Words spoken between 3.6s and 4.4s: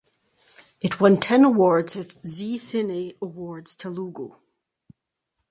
Telugu.